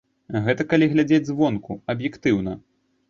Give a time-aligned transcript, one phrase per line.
[0.47, 2.59] Гэта калі глядзець звонку, аб'ектыўна.